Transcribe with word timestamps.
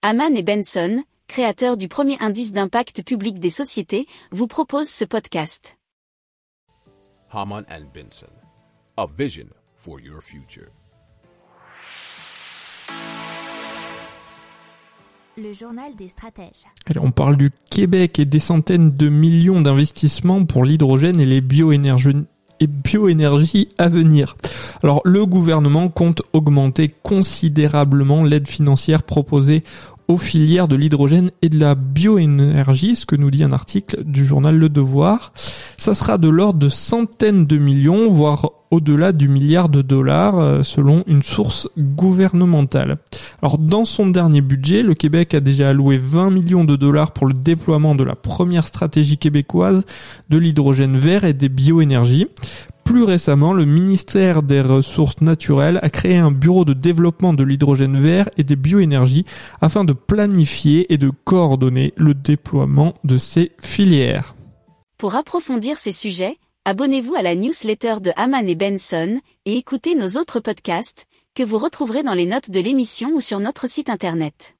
Haman 0.00 0.36
et 0.36 0.44
Benson, 0.44 1.02
créateurs 1.26 1.76
du 1.76 1.88
premier 1.88 2.16
indice 2.20 2.52
d'impact 2.52 3.02
public 3.02 3.40
des 3.40 3.50
sociétés, 3.50 4.06
vous 4.30 4.46
proposent 4.46 4.88
ce 4.88 5.04
podcast. 5.04 5.76
Haman 7.32 7.64
and 7.68 7.86
Benson, 7.92 8.30
a 8.96 9.06
vision 9.18 9.46
for 9.74 9.98
your 9.98 10.22
future. 10.22 10.68
Le 15.36 15.52
journal 15.52 15.96
des 15.96 16.06
stratèges. 16.06 16.66
Allez, 16.86 17.00
on 17.00 17.10
parle 17.10 17.36
du 17.36 17.50
Québec 17.68 18.20
et 18.20 18.24
des 18.24 18.38
centaines 18.38 18.96
de 18.96 19.08
millions 19.08 19.60
d'investissements 19.60 20.44
pour 20.44 20.64
l'hydrogène 20.64 21.18
et 21.18 21.26
les 21.26 21.40
bioénergies 21.40 22.28
à 23.78 23.88
venir. 23.88 24.36
Alors 24.82 25.00
le 25.04 25.26
gouvernement 25.26 25.88
compte 25.88 26.22
augmenter 26.32 26.94
considérablement 27.02 28.24
l'aide 28.24 28.48
financière 28.48 29.02
proposée 29.02 29.62
aux 30.08 30.16
filières 30.16 30.68
de 30.68 30.76
l'hydrogène 30.76 31.30
et 31.42 31.50
de 31.50 31.58
la 31.58 31.74
bioénergie, 31.74 32.96
ce 32.96 33.04
que 33.04 33.14
nous 33.14 33.30
dit 33.30 33.44
un 33.44 33.52
article 33.52 34.02
du 34.04 34.24
journal 34.24 34.56
Le 34.56 34.70
Devoir. 34.70 35.32
Ça 35.76 35.92
sera 35.92 36.16
de 36.16 36.30
l'ordre 36.30 36.58
de 36.58 36.70
centaines 36.70 37.44
de 37.44 37.58
millions, 37.58 38.10
voire 38.10 38.50
au-delà 38.70 39.12
du 39.12 39.28
milliard 39.28 39.68
de 39.68 39.82
dollars, 39.82 40.38
euh, 40.38 40.62
selon 40.62 41.04
une 41.06 41.22
source 41.22 41.68
gouvernementale. 41.78 42.98
Alors 43.42 43.58
dans 43.58 43.84
son 43.84 44.08
dernier 44.08 44.40
budget, 44.40 44.82
le 44.82 44.94
Québec 44.94 45.34
a 45.34 45.40
déjà 45.40 45.70
alloué 45.70 45.98
20 45.98 46.30
millions 46.30 46.64
de 46.64 46.76
dollars 46.76 47.12
pour 47.12 47.26
le 47.26 47.34
déploiement 47.34 47.94
de 47.94 48.04
la 48.04 48.14
première 48.14 48.66
stratégie 48.66 49.18
québécoise 49.18 49.84
de 50.30 50.38
l'hydrogène 50.38 50.96
vert 50.96 51.24
et 51.24 51.34
des 51.34 51.48
bioénergies. 51.48 52.28
Plus 52.88 53.02
récemment, 53.02 53.52
le 53.52 53.66
ministère 53.66 54.42
des 54.42 54.62
Ressources 54.62 55.20
naturelles 55.20 55.78
a 55.82 55.90
créé 55.90 56.16
un 56.16 56.30
bureau 56.30 56.64
de 56.64 56.72
développement 56.72 57.34
de 57.34 57.44
l'hydrogène 57.44 58.00
vert 58.00 58.30
et 58.38 58.44
des 58.44 58.56
bioénergies 58.56 59.26
afin 59.60 59.84
de 59.84 59.92
planifier 59.92 60.90
et 60.90 60.96
de 60.96 61.10
coordonner 61.10 61.92
le 61.98 62.14
déploiement 62.14 62.94
de 63.04 63.18
ces 63.18 63.52
filières. 63.60 64.36
Pour 64.96 65.16
approfondir 65.16 65.76
ces 65.76 65.92
sujets, 65.92 66.38
abonnez-vous 66.64 67.14
à 67.14 67.20
la 67.20 67.34
newsletter 67.34 67.96
de 68.00 68.10
Haman 68.16 68.48
et 68.48 68.54
Benson 68.54 69.20
et 69.44 69.58
écoutez 69.58 69.94
nos 69.94 70.18
autres 70.18 70.40
podcasts 70.40 71.04
que 71.34 71.42
vous 71.42 71.58
retrouverez 71.58 72.02
dans 72.02 72.14
les 72.14 72.24
notes 72.24 72.50
de 72.50 72.58
l'émission 72.58 73.10
ou 73.14 73.20
sur 73.20 73.38
notre 73.38 73.68
site 73.68 73.90
internet. 73.90 74.56